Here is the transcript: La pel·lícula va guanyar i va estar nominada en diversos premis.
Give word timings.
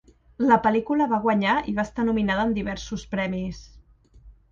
La 0.51 0.55
pel·lícula 0.67 1.07
va 1.11 1.19
guanyar 1.25 1.57
i 1.71 1.73
va 1.79 1.85
estar 1.89 2.05
nominada 2.07 2.45
en 2.47 2.55
diversos 2.55 3.05
premis. 3.13 3.61